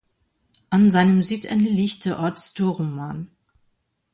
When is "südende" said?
1.21-1.69